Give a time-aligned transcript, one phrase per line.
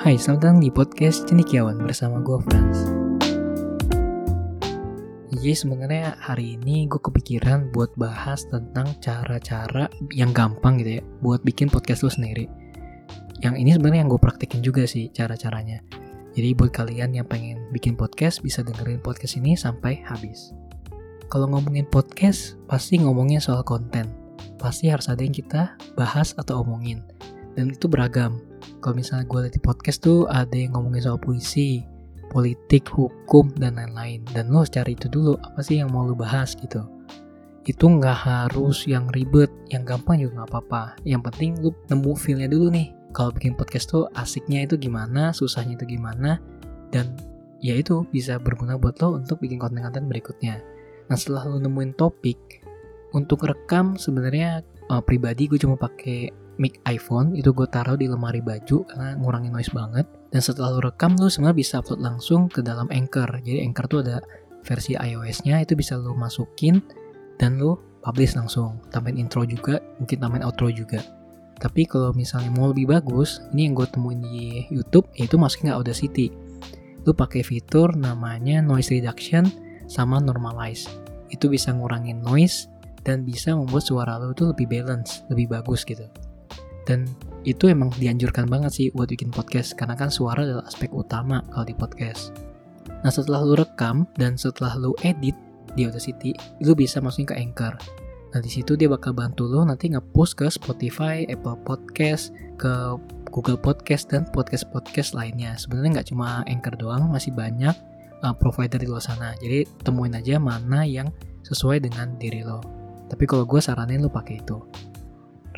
[0.00, 2.88] Hai, selamat datang di podcast Cendikiawan bersama gue Franz.
[5.28, 11.44] Jadi sebenarnya hari ini gue kepikiran buat bahas tentang cara-cara yang gampang gitu ya buat
[11.44, 12.48] bikin podcast lo sendiri.
[13.44, 15.84] Yang ini sebenarnya yang gue praktekin juga sih cara-caranya.
[16.32, 20.56] Jadi buat kalian yang pengen bikin podcast bisa dengerin podcast ini sampai habis.
[21.28, 24.08] Kalau ngomongin podcast pasti ngomongnya soal konten.
[24.56, 27.04] Pasti harus ada yang kita bahas atau omongin.
[27.58, 28.38] Dan itu beragam
[28.80, 31.84] kalau misalnya gue lihat di podcast tuh ada yang ngomongin soal puisi,
[32.32, 34.24] politik, hukum, dan lain-lain.
[34.32, 36.84] Dan lo cari itu dulu, apa sih yang mau lo bahas gitu.
[37.66, 40.82] Itu nggak harus yang ribet, yang gampang juga nggak apa-apa.
[41.04, 42.88] Yang penting lo nemu feelnya dulu nih.
[43.10, 46.38] Kalau bikin podcast tuh asiknya itu gimana, susahnya itu gimana,
[46.94, 47.10] dan
[47.58, 50.62] ya itu bisa berguna buat lo untuk bikin konten-konten berikutnya.
[51.10, 52.62] Nah setelah lo nemuin topik,
[53.10, 54.62] untuk rekam sebenarnya
[54.94, 56.30] uh, pribadi gue cuma pakai
[56.60, 60.04] mic iPhone itu gue taruh di lemari baju karena ngurangin noise banget.
[60.28, 63.40] Dan setelah lu rekam lu sebenarnya bisa upload langsung ke dalam Anchor.
[63.40, 64.20] Jadi Anchor tuh ada
[64.60, 66.84] versi iOS-nya itu bisa lu masukin
[67.40, 68.76] dan lu publish langsung.
[68.92, 71.00] Tambahin intro juga mungkin tambahin outro juga.
[71.56, 75.74] Tapi kalau misalnya mau lebih bagus ini yang gue temuin di YouTube yaitu masukin ke
[75.74, 76.26] Audacity.
[77.08, 79.48] Lu pakai fitur namanya noise reduction
[79.88, 80.84] sama normalize.
[81.32, 82.68] Itu bisa ngurangin noise
[83.00, 86.04] dan bisa membuat suara lo tuh lebih balance, lebih bagus gitu
[86.90, 87.06] dan
[87.46, 91.62] itu emang dianjurkan banget sih buat bikin podcast karena kan suara adalah aspek utama kalau
[91.62, 92.34] di podcast.
[93.06, 95.38] Nah setelah lu rekam dan setelah lu edit
[95.78, 96.34] di Audacity,
[96.66, 97.78] lu bisa masukin ke Anchor.
[98.34, 102.98] Nah di situ dia bakal bantu lo nanti nge-post ke Spotify, Apple Podcast, ke
[103.30, 105.54] Google Podcast dan podcast-podcast lainnya.
[105.54, 107.72] Sebenarnya nggak cuma Anchor doang, masih banyak
[108.26, 109.38] uh, provider di luar sana.
[109.38, 111.08] Jadi temuin aja mana yang
[111.46, 112.58] sesuai dengan diri lo.
[113.06, 114.58] Tapi kalau gue saranin lo pakai itu.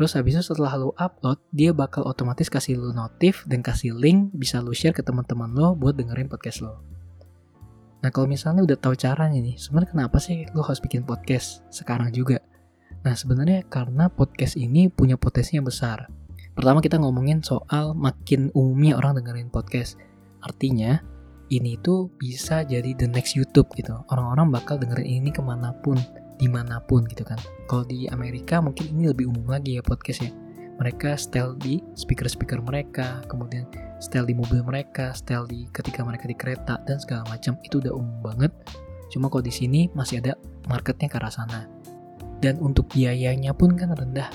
[0.00, 4.32] Terus habis itu setelah lo upload, dia bakal otomatis kasih lo notif dan kasih link
[4.32, 6.80] bisa lo share ke teman-teman lo buat dengerin podcast lo.
[8.00, 12.08] Nah kalau misalnya udah tahu caranya nih, sebenarnya kenapa sih lo harus bikin podcast sekarang
[12.16, 12.40] juga?
[13.04, 16.08] Nah sebenarnya karena podcast ini punya potensi yang besar.
[16.56, 20.00] Pertama kita ngomongin soal makin umumnya orang dengerin podcast.
[20.40, 20.96] Artinya
[21.52, 24.00] ini tuh bisa jadi the next YouTube gitu.
[24.08, 26.00] Orang-orang bakal dengerin ini ke mana pun
[26.40, 27.36] di mana pun gitu kan.
[27.68, 30.32] Kalau di Amerika mungkin ini lebih umum lagi ya podcastnya.
[30.80, 33.68] Mereka style di speaker-speaker mereka, kemudian
[34.00, 37.92] style di mobil mereka, style di ketika mereka di kereta dan segala macam itu udah
[37.92, 38.48] umum banget.
[39.12, 40.40] Cuma kalau di sini masih ada
[40.72, 41.68] marketnya ke arah sana.
[42.40, 44.32] Dan untuk biayanya pun kan rendah.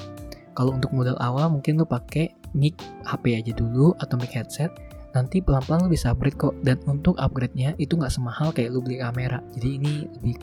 [0.54, 2.78] Kalau untuk modal awal mungkin lo pakai mic
[3.10, 4.70] HP aja dulu atau mic headset
[5.18, 9.00] nanti pelan-pelan lo bisa upgrade kok dan untuk upgrade-nya itu nggak semahal kayak lo beli
[9.00, 10.36] kamera jadi ini lebih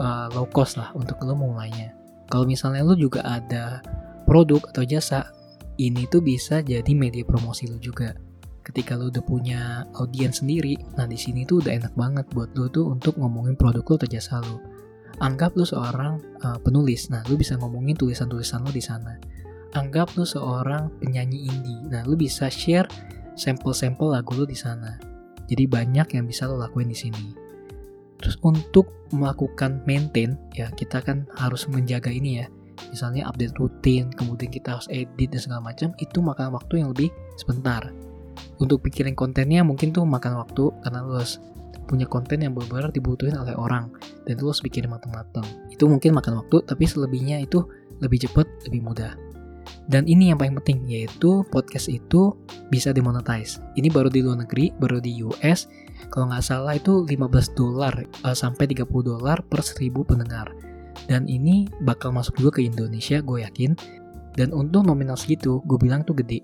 [0.00, 1.92] uh, low cost lah untuk lo mulainya.
[2.32, 3.84] Kalau misalnya lo juga ada
[4.24, 5.28] produk atau jasa,
[5.76, 8.16] ini tuh bisa jadi media promosi lo juga.
[8.60, 12.70] Ketika lo udah punya audiens sendiri, nah di sini tuh udah enak banget buat lo
[12.70, 14.62] tuh untuk ngomongin produk lo atau jasa lo.
[15.20, 19.18] Anggap lo seorang uh, penulis, nah lo bisa ngomongin tulisan-tulisan lo di sana.
[19.74, 22.86] Anggap lo seorang penyanyi indie, nah lo bisa share
[23.34, 24.96] sampel-sampel lagu lo di sana.
[25.50, 27.49] Jadi banyak yang bisa lo lakuin di sini.
[28.20, 32.46] Terus untuk melakukan maintain ya kita kan harus menjaga ini ya.
[32.88, 37.12] Misalnya update rutin, kemudian kita harus edit dan segala macam, itu makan waktu yang lebih
[37.36, 37.92] sebentar.
[38.56, 41.40] Untuk pikirin kontennya mungkin tuh makan waktu karena lu harus
[41.84, 43.90] punya konten yang benar-benar dibutuhin oleh orang
[44.24, 45.44] dan lu harus pikirin matang-matang.
[45.68, 47.66] Itu mungkin makan waktu, tapi selebihnya itu
[48.00, 49.12] lebih cepat, lebih mudah.
[49.88, 52.36] Dan ini yang paling penting, yaitu podcast itu
[52.68, 53.58] bisa dimonetize.
[53.74, 55.66] Ini baru di luar negeri, baru di US.
[56.10, 57.94] Kalau nggak salah itu 15 dolar
[58.26, 60.52] uh, sampai 30 dolar per 1000 pendengar.
[61.06, 63.74] Dan ini bakal masuk juga ke Indonesia, gue yakin.
[64.34, 66.42] Dan untuk nominal segitu, gue bilang tuh gede.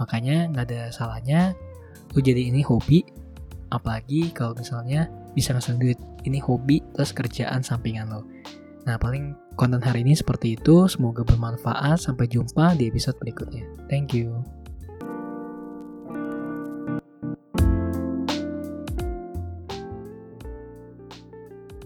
[0.00, 1.52] Makanya nggak ada salahnya
[2.16, 3.04] lu jadi ini hobi.
[3.70, 5.06] Apalagi kalau misalnya
[5.36, 5.98] bisa ngasih duit.
[6.20, 8.26] Ini hobi plus kerjaan sampingan lo.
[8.88, 10.88] Nah, paling konten hari ini seperti itu.
[10.88, 12.00] Semoga bermanfaat.
[12.00, 13.64] Sampai jumpa di episode berikutnya.
[13.88, 14.59] Thank you.